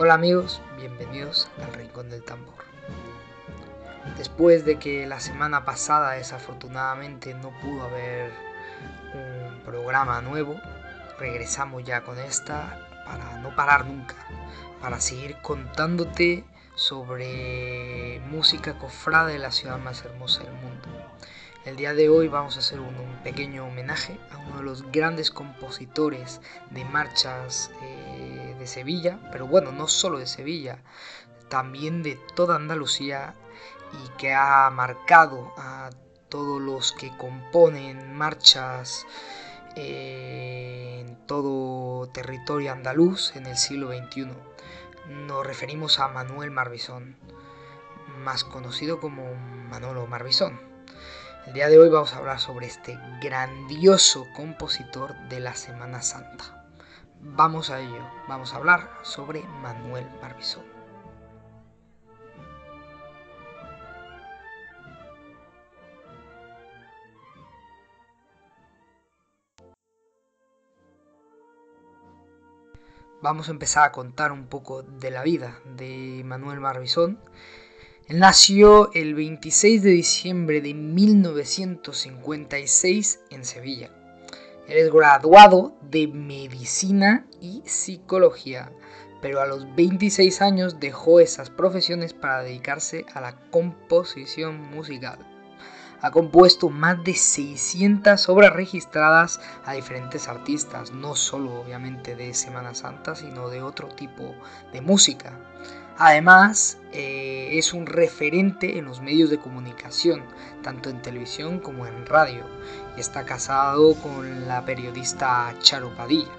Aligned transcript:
Hola 0.00 0.14
amigos, 0.14 0.62
bienvenidos 0.76 1.48
al 1.60 1.74
Rincón 1.74 2.08
del 2.08 2.22
Tambor. 2.22 2.54
Después 4.16 4.64
de 4.64 4.78
que 4.78 5.08
la 5.08 5.18
semana 5.18 5.64
pasada 5.64 6.12
desafortunadamente 6.12 7.34
no 7.34 7.50
pudo 7.60 7.82
haber 7.82 8.30
un 9.12 9.60
programa 9.64 10.22
nuevo, 10.22 10.54
regresamos 11.18 11.82
ya 11.82 12.02
con 12.02 12.16
esta 12.20 12.88
para 13.04 13.38
no 13.38 13.56
parar 13.56 13.86
nunca, 13.86 14.14
para 14.80 15.00
seguir 15.00 15.36
contándote 15.42 16.44
sobre 16.76 18.20
música 18.30 18.78
cofrada 18.78 19.26
de 19.26 19.40
la 19.40 19.50
ciudad 19.50 19.78
más 19.78 20.04
hermosa 20.04 20.44
del 20.44 20.52
mundo. 20.52 20.88
El 21.64 21.74
día 21.74 21.92
de 21.92 22.08
hoy 22.08 22.28
vamos 22.28 22.54
a 22.54 22.60
hacer 22.60 22.78
un, 22.78 22.94
pequeño 23.24 23.66
homenaje 23.66 24.16
a 24.30 24.38
uno 24.38 24.58
de 24.58 24.62
los 24.62 24.92
grandes 24.92 25.32
compositores 25.32 26.40
de 26.70 26.84
marchas 26.84 27.72
eh, 27.82 28.07
de 28.58 28.66
Sevilla, 28.66 29.18
pero 29.32 29.46
bueno, 29.46 29.72
no 29.72 29.88
solo 29.88 30.18
de 30.18 30.26
Sevilla, 30.26 30.82
también 31.48 32.02
de 32.02 32.18
toda 32.34 32.56
Andalucía 32.56 33.34
y 34.04 34.08
que 34.18 34.34
ha 34.34 34.68
marcado 34.70 35.52
a 35.56 35.90
todos 36.28 36.60
los 36.60 36.92
que 36.92 37.16
componen 37.16 38.14
marchas 38.14 39.06
eh, 39.76 41.04
en 41.06 41.16
todo 41.26 42.08
territorio 42.08 42.72
andaluz 42.72 43.34
en 43.36 43.46
el 43.46 43.56
siglo 43.56 43.88
XXI. 43.88 44.28
Nos 45.08 45.46
referimos 45.46 46.00
a 46.00 46.08
Manuel 46.08 46.50
Marbizón, 46.50 47.16
más 48.18 48.44
conocido 48.44 49.00
como 49.00 49.34
Manolo 49.70 50.06
Marbizón. 50.06 50.60
El 51.46 51.54
día 51.54 51.68
de 51.68 51.78
hoy 51.78 51.88
vamos 51.88 52.12
a 52.12 52.18
hablar 52.18 52.40
sobre 52.40 52.66
este 52.66 52.98
grandioso 53.22 54.26
compositor 54.36 55.14
de 55.28 55.40
la 55.40 55.54
Semana 55.54 56.02
Santa. 56.02 56.57
Vamos 57.20 57.70
a 57.70 57.80
ello, 57.80 58.02
vamos 58.28 58.52
a 58.52 58.56
hablar 58.56 58.90
sobre 59.02 59.42
Manuel 59.62 60.06
Marbizón. 60.20 60.64
Vamos 73.20 73.48
a 73.48 73.50
empezar 73.50 73.84
a 73.84 73.92
contar 73.92 74.30
un 74.30 74.46
poco 74.46 74.82
de 74.82 75.10
la 75.10 75.22
vida 75.22 75.58
de 75.64 76.22
Manuel 76.24 76.60
Marbizón 76.60 77.18
él 78.08 78.18
nació 78.20 78.90
el 78.94 79.14
26 79.14 79.82
de 79.82 79.90
diciembre 79.90 80.62
de 80.62 80.72
1956 80.72 83.20
en 83.28 83.44
Sevilla. 83.44 83.97
Él 84.68 84.76
es 84.76 84.92
graduado 84.92 85.74
de 85.80 86.06
medicina 86.08 87.26
y 87.40 87.62
psicología, 87.64 88.70
pero 89.22 89.40
a 89.40 89.46
los 89.46 89.74
26 89.74 90.42
años 90.42 90.78
dejó 90.78 91.20
esas 91.20 91.48
profesiones 91.48 92.12
para 92.12 92.42
dedicarse 92.42 93.06
a 93.14 93.22
la 93.22 93.34
composición 93.50 94.60
musical. 94.70 95.18
Ha 96.00 96.10
compuesto 96.12 96.70
más 96.70 97.02
de 97.02 97.14
600 97.14 98.28
obras 98.28 98.52
registradas 98.52 99.40
a 99.64 99.72
diferentes 99.72 100.28
artistas, 100.28 100.92
no 100.92 101.16
solo 101.16 101.60
obviamente 101.60 102.14
de 102.14 102.34
Semana 102.34 102.74
Santa, 102.74 103.16
sino 103.16 103.48
de 103.48 103.62
otro 103.62 103.88
tipo 103.88 104.34
de 104.72 104.80
música. 104.80 105.32
Además, 106.00 106.78
eh, 106.92 107.48
es 107.58 107.72
un 107.72 107.84
referente 107.84 108.78
en 108.78 108.84
los 108.84 109.00
medios 109.00 109.30
de 109.30 109.38
comunicación, 109.38 110.22
tanto 110.62 110.90
en 110.90 111.02
televisión 111.02 111.58
como 111.58 111.88
en 111.88 112.06
radio, 112.06 112.44
y 112.96 113.00
está 113.00 113.24
casado 113.24 113.96
con 113.96 114.46
la 114.46 114.64
periodista 114.64 115.52
Charo 115.58 115.92
Padilla, 115.96 116.30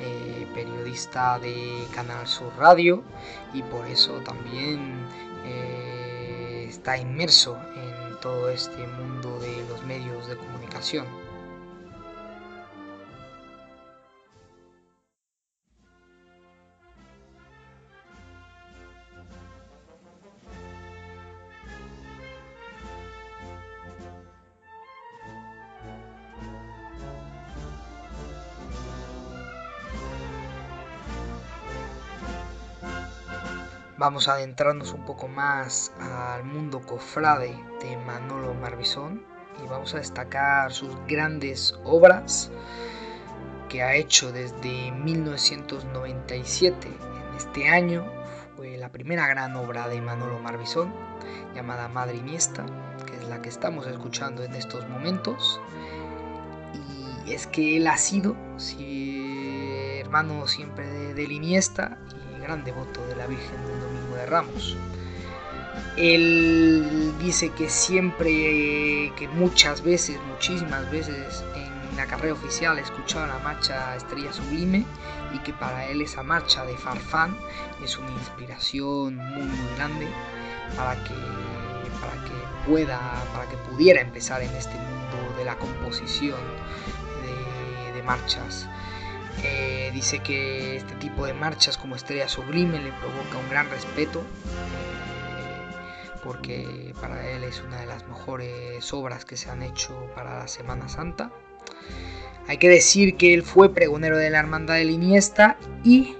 eh, 0.00 0.48
periodista 0.52 1.38
de 1.38 1.86
Canal 1.94 2.26
Sur 2.26 2.52
Radio, 2.58 3.04
y 3.54 3.62
por 3.62 3.86
eso 3.86 4.14
también 4.24 5.06
eh, 5.44 6.66
está 6.68 6.98
inmerso 6.98 7.56
en 7.76 7.91
todo 8.22 8.48
este 8.48 8.86
mundo 8.86 9.38
de 9.40 9.66
los 9.68 9.84
medios 9.84 10.28
de 10.28 10.36
comunicación. 10.36 11.06
Vamos 34.02 34.26
a 34.26 34.32
adentrarnos 34.32 34.92
un 34.94 35.04
poco 35.04 35.28
más 35.28 35.92
al 36.00 36.42
mundo 36.42 36.80
cofrade 36.80 37.56
de 37.80 37.96
Manolo 37.98 38.52
Marbizón 38.52 39.22
y 39.62 39.68
vamos 39.68 39.94
a 39.94 39.98
destacar 39.98 40.72
sus 40.72 40.90
grandes 41.06 41.78
obras 41.84 42.50
que 43.68 43.80
ha 43.84 43.94
hecho 43.94 44.32
desde 44.32 44.90
1997. 44.90 46.88
En 46.88 47.36
este 47.36 47.68
año 47.68 48.04
fue 48.56 48.76
la 48.76 48.88
primera 48.88 49.28
gran 49.28 49.54
obra 49.54 49.86
de 49.86 50.00
Manolo 50.00 50.40
Marbizón 50.40 50.92
llamada 51.54 51.86
Madre 51.86 52.16
Iniesta, 52.16 52.66
que 53.06 53.14
es 53.14 53.28
la 53.28 53.40
que 53.40 53.50
estamos 53.50 53.86
escuchando 53.86 54.42
en 54.42 54.56
estos 54.56 54.88
momentos. 54.88 55.60
Y 57.24 57.34
es 57.34 57.46
que 57.46 57.76
él 57.76 57.86
ha 57.86 57.98
sido 57.98 58.34
hermano 60.00 60.48
siempre 60.48 60.90
de, 60.90 61.14
de 61.14 61.22
Iniesta 61.22 61.98
gran 62.42 62.64
devoto 62.64 63.06
de 63.06 63.16
la 63.16 63.26
Virgen 63.26 63.66
del 63.66 63.80
Domingo 63.80 64.16
de 64.16 64.26
Ramos. 64.26 64.76
Él 65.96 67.14
dice 67.18 67.50
que 67.50 67.68
siempre, 67.68 69.12
que 69.16 69.28
muchas 69.32 69.82
veces, 69.82 70.18
muchísimas 70.28 70.90
veces 70.90 71.44
en 71.54 71.96
la 71.96 72.06
carrera 72.06 72.34
oficial 72.34 72.78
escuchaba 72.78 73.26
la 73.26 73.38
marcha 73.38 73.96
Estrella 73.96 74.32
Sublime 74.32 74.84
y 75.34 75.38
que 75.40 75.52
para 75.52 75.86
él 75.86 76.02
esa 76.02 76.22
marcha 76.22 76.64
de 76.64 76.76
Farfán 76.76 77.36
es 77.82 77.96
una 77.98 78.10
inspiración 78.10 79.16
muy, 79.16 79.44
muy 79.44 79.74
grande 79.76 80.08
para 80.76 80.94
que, 81.04 81.14
para 82.00 82.12
que 82.24 82.66
pueda, 82.66 82.98
para 83.32 83.48
que 83.48 83.56
pudiera 83.58 84.00
empezar 84.00 84.42
en 84.42 84.54
este 84.54 84.74
mundo 84.74 85.34
de 85.38 85.44
la 85.44 85.56
composición 85.56 86.40
de 87.94 88.02
marchas 88.02 88.68
eh, 89.42 89.90
dice 89.92 90.20
que 90.20 90.76
este 90.76 90.94
tipo 90.96 91.26
de 91.26 91.34
marchas 91.34 91.78
como 91.78 91.96
Estrella 91.96 92.28
Sublime 92.28 92.78
le 92.80 92.92
provoca 92.92 93.38
un 93.38 93.48
gran 93.50 93.68
respeto 93.70 94.20
eh, 94.20 95.72
porque 96.22 96.94
para 97.00 97.28
él 97.30 97.44
es 97.44 97.62
una 97.62 97.80
de 97.80 97.86
las 97.86 98.06
mejores 98.06 98.92
obras 98.92 99.24
que 99.24 99.36
se 99.36 99.50
han 99.50 99.62
hecho 99.62 99.94
para 100.14 100.38
la 100.38 100.48
Semana 100.48 100.88
Santa. 100.88 101.32
Hay 102.48 102.58
que 102.58 102.68
decir 102.68 103.16
que 103.16 103.34
él 103.34 103.42
fue 103.42 103.72
pregonero 103.72 104.16
de 104.18 104.30
la 104.30 104.38
Hermandad 104.38 104.74
de 104.74 104.84
Iniesta 104.84 105.56
y 105.84 106.16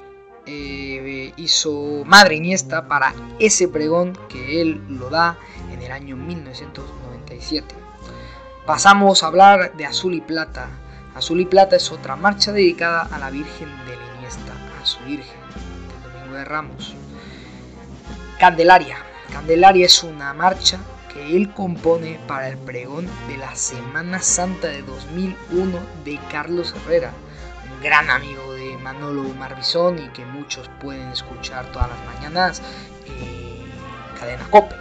eh, 0.46 1.32
hizo 1.36 2.04
Madre 2.04 2.36
Iniesta 2.36 2.88
para 2.88 3.14
ese 3.38 3.68
pregón 3.68 4.18
que 4.28 4.60
él 4.60 4.80
lo 4.88 5.10
da 5.10 5.38
en 5.72 5.82
el 5.82 5.92
año 5.92 6.16
1997. 6.16 7.74
Pasamos 8.66 9.22
a 9.22 9.26
hablar 9.26 9.76
de 9.76 9.86
Azul 9.86 10.14
y 10.14 10.20
Plata, 10.20 10.68
Azul 11.14 11.40
y 11.40 11.44
Plata 11.44 11.76
es 11.76 11.92
otra 11.92 12.16
marcha 12.16 12.52
dedicada 12.52 13.08
a 13.10 13.18
la 13.18 13.30
Virgen 13.30 13.68
de 13.84 13.96
la 13.96 14.16
Iniesta, 14.16 14.52
a 14.80 14.86
su 14.86 14.98
Virgen 15.00 15.40
del 15.52 16.12
Domingo 16.12 16.36
de 16.36 16.44
Ramos. 16.44 16.94
Candelaria. 18.38 18.96
Candelaria 19.30 19.86
es 19.86 20.02
una 20.02 20.32
marcha 20.32 20.78
que 21.12 21.36
él 21.36 21.52
compone 21.52 22.18
para 22.26 22.48
el 22.48 22.56
pregón 22.56 23.06
de 23.28 23.36
la 23.36 23.54
Semana 23.54 24.20
Santa 24.20 24.68
de 24.68 24.82
2001 24.82 25.78
de 26.04 26.18
Carlos 26.30 26.74
Herrera, 26.74 27.12
un 27.70 27.82
gran 27.82 28.10
amigo 28.10 28.54
de 28.54 28.78
Manolo 28.78 29.22
Marbizón 29.34 29.98
y 29.98 30.08
que 30.08 30.24
muchos 30.24 30.68
pueden 30.80 31.08
escuchar 31.10 31.66
todas 31.72 31.90
las 31.90 32.14
mañanas 32.14 32.62
en 33.06 34.18
Cadena 34.18 34.46
Cope. 34.50 34.74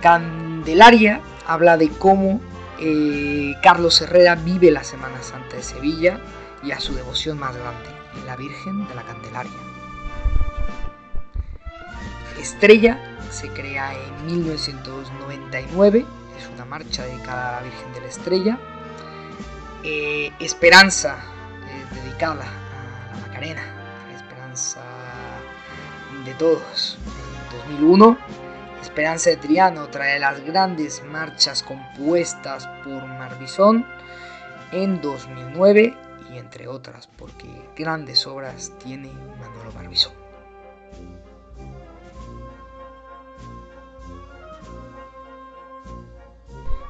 Candelaria 0.00 1.20
habla 1.46 1.76
de 1.76 1.88
cómo 1.88 2.40
eh, 2.80 3.54
Carlos 3.62 4.00
Herrera 4.00 4.34
vive 4.34 4.70
la 4.70 4.84
Semana 4.84 5.22
Santa 5.22 5.56
de 5.56 5.62
Sevilla 5.62 6.20
y 6.62 6.72
a 6.72 6.80
su 6.80 6.94
devoción 6.94 7.38
más 7.38 7.54
grande, 7.56 7.88
la 8.26 8.36
Virgen 8.36 8.86
de 8.88 8.94
la 8.94 9.02
Candelaria. 9.02 9.52
Estrella 12.40 12.98
se 13.30 13.48
crea 13.48 13.92
en 13.94 14.26
1999, 14.26 16.04
es 16.38 16.48
una 16.54 16.64
marcha 16.64 17.04
dedicada 17.04 17.50
a 17.50 17.52
la 17.60 17.62
Virgen 17.62 17.92
de 17.92 18.00
la 18.00 18.06
Estrella. 18.06 18.58
Eh, 19.82 20.32
Esperanza, 20.40 21.16
dedicada 21.94 22.44
a 22.44 23.14
la 23.14 23.26
Macarena, 23.26 23.62
la 24.10 24.16
esperanza 24.16 24.80
de 26.24 26.34
todos, 26.34 26.98
en 27.62 27.78
2001 27.78 28.43
Esperanza 28.94 29.30
de 29.30 29.38
Triano, 29.38 29.88
trae 29.88 30.20
las 30.20 30.40
grandes 30.44 31.02
marchas 31.02 31.64
compuestas 31.64 32.68
por 32.84 33.04
Marbizón 33.04 33.84
en 34.70 35.00
2009 35.00 35.96
y 36.32 36.38
entre 36.38 36.68
otras, 36.68 37.08
porque 37.18 37.48
grandes 37.74 38.24
obras 38.24 38.70
tiene 38.78 39.10
Manolo 39.40 39.72
Marbizón. 39.74 40.12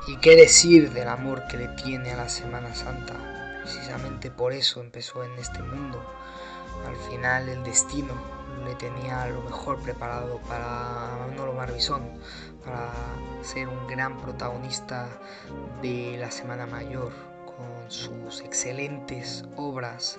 ¿Y 0.07 0.19
qué 0.19 0.37
decir 0.37 0.93
del 0.93 1.09
amor 1.09 1.47
que 1.47 1.57
le 1.57 1.69
tiene 1.69 2.13
a 2.13 2.17
la 2.17 2.29
Semana 2.29 2.75
Santa? 2.75 3.15
Precisamente 3.63 4.31
por 4.31 4.53
eso 4.53 4.83
empezó 4.83 5.25
en 5.25 5.33
este 5.39 5.63
mundo, 5.63 6.05
al 6.87 6.97
final 7.11 7.49
el 7.49 7.63
destino 7.65 8.15
le 8.65 8.75
tenía 8.75 9.27
lo 9.27 9.43
mejor 9.43 9.79
preparado 9.81 10.39
para 10.49 11.17
Manolo 11.27 11.53
Marbizón, 11.53 12.03
para 12.65 12.91
ser 13.43 13.69
un 13.69 13.87
gran 13.87 14.17
protagonista 14.19 15.09
de 15.83 16.17
la 16.19 16.31
Semana 16.31 16.67
Mayor, 16.67 17.13
con 17.47 17.91
sus 17.91 18.41
excelentes 18.41 19.45
obras 19.57 20.19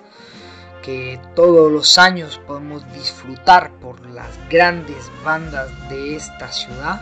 que 0.85 1.19
todos 1.35 1.71
los 1.71 1.97
años 1.97 2.39
podemos 2.45 2.85
disfrutar 2.93 3.71
por 3.79 4.05
las 4.05 4.29
grandes 4.49 5.09
bandas 5.23 5.67
de 5.89 6.15
esta 6.15 6.51
ciudad. 6.51 7.01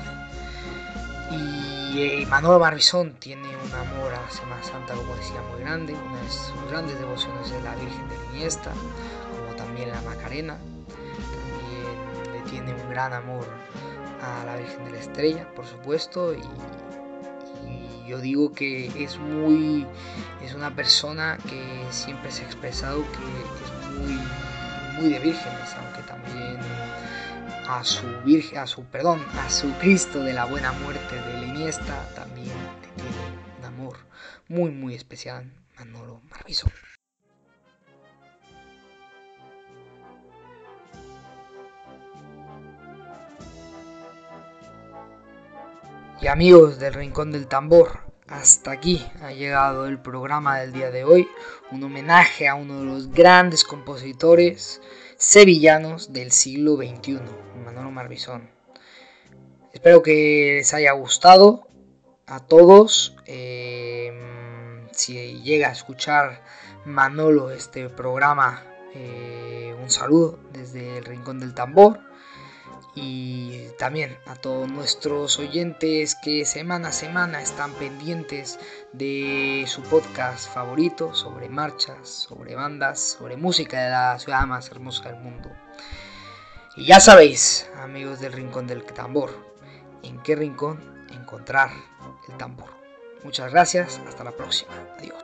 Y 1.30 2.02
eh, 2.02 2.26
Manolo 2.28 2.60
Marbizón 2.60 3.14
tiene 3.20 3.50
un 3.50 3.74
amor 3.74 4.14
a 4.14 4.32
Semana 4.32 4.64
Santa, 4.64 4.94
como 4.94 5.14
decía, 5.16 5.42
muy 5.52 5.62
grande. 5.62 5.94
Una 5.94 6.22
de 6.22 6.30
sus 6.30 6.72
grandes 6.72 6.98
devociones 6.98 7.52
es 7.52 7.62
la 7.62 7.76
Virgen 7.76 8.08
de 8.08 8.16
Iniesta, 8.32 8.72
también 9.74 9.90
la 9.90 10.02
Macarena. 10.02 10.58
También 10.58 12.34
le 12.34 12.50
tiene 12.50 12.74
un 12.74 12.90
gran 12.90 13.12
amor 13.12 13.48
a 14.22 14.46
la 14.46 14.56
Virgen 14.56 14.86
de 14.86 14.92
la 14.92 15.00
Estrella, 15.00 15.52
por 15.56 15.66
supuesto. 15.66 16.34
Y, 16.36 16.42
yo 18.08 18.20
digo 18.20 18.52
que 18.52 18.92
es 19.02 19.18
muy 19.18 19.88
es 20.44 20.54
una 20.54 20.76
persona 20.76 21.38
que 21.50 21.86
siempre 21.90 22.30
se 22.32 22.44
ha 22.44 22.46
expresado 22.46 23.02
que 23.02 23.18
es 23.64 23.98
muy 23.98 24.20
muy 25.00 25.10
de 25.10 25.20
vírgenes 25.20 25.74
aunque 25.78 26.02
también 26.02 26.58
a 27.66 27.82
su 27.86 28.06
virgen 28.26 28.60
a 28.60 28.68
su 28.68 28.84
perdón 28.84 29.22
a 29.40 29.50
su 29.50 29.72
Cristo 29.80 30.20
de 30.20 30.34
la 30.34 30.44
buena 30.44 30.74
muerte 30.74 31.16
de 31.16 31.34
la 31.42 31.48
Iniesta 31.48 32.10
también 32.14 32.52
tiene 32.98 33.10
un 33.60 33.66
amor 33.66 33.96
muy 34.50 34.72
muy 34.72 34.96
especial 34.96 35.50
Manolo 35.78 36.22
Marviso 36.30 36.68
Y 46.22 46.28
amigos 46.28 46.80
del 46.80 46.94
Rincón 46.94 47.32
del 47.32 47.48
Tambor, 47.48 48.00
hasta 48.28 48.72
aquí 48.72 49.06
ha 49.22 49.32
llegado 49.32 49.88
el 49.88 50.00
programa 50.00 50.60
del 50.60 50.72
día 50.72 50.90
de 50.90 51.04
hoy, 51.04 51.28
un 51.72 51.84
homenaje 51.84 52.48
a 52.48 52.56
uno 52.56 52.80
de 52.80 52.86
los 52.86 53.12
grandes 53.12 53.64
compositores 53.64 54.82
sevillanos 55.18 56.14
del 56.14 56.32
siglo 56.32 56.78
XXI, 56.78 57.20
Manolo 57.66 57.92
Marbizón. 57.92 58.50
Espero 59.74 60.02
que 60.02 60.56
les 60.58 60.74
haya 60.74 60.94
gustado 60.94 61.68
a 62.26 62.40
todos. 62.40 63.16
Eh, 63.26 64.14
si 64.92 65.42
llega 65.42 65.70
a 65.70 65.74
escuchar 65.74 66.44
Manolo 66.86 67.52
este 67.52 67.90
programa, 67.90 68.64
eh, 68.94 69.76
un 69.82 69.90
saludo 69.90 70.40
desde 70.54 71.00
el 71.00 71.06
Rincón 71.06 71.40
del 71.40 71.54
Tambor 71.54 72.13
y 72.96 73.70
también 73.80 74.18
a 74.26 74.36
todos 74.36 74.70
nuestros 74.70 75.40
oyentes 75.40 76.16
que 76.16 76.46
semana 76.46 76.90
a 76.90 76.92
semana 76.92 77.42
están 77.42 77.74
pendientes 77.74 78.60
de 78.92 79.66
su 79.68 79.82
podcast 79.82 80.54
favorito 80.54 81.14
sobre 81.16 81.50
marchas, 81.50 82.08
sobre 82.08 82.56
bandas, 82.56 83.00
sobre 83.00 83.36
música 83.36 83.84
de 83.84 83.90
la 83.90 84.20
ciudad 84.20 84.46
más 84.46 84.70
hermosa 84.70 85.10
del 85.10 85.22
mundo. 85.22 85.50
Y 86.76 86.86
ya 86.86 87.00
sabéis, 87.00 87.70
amigos 87.78 88.20
del 88.20 88.34
Rincón 88.34 88.68
del 88.68 88.84
Tambor, 88.84 89.32
en 90.04 90.22
qué 90.22 90.36
rincón 90.36 91.08
encontrar 91.12 91.72
el 92.28 92.38
tambor. 92.38 92.70
Muchas 93.24 93.52
gracias, 93.52 94.02
hasta 94.08 94.24
la 94.24 94.32
próxima. 94.32 94.74
Adiós. 94.98 95.24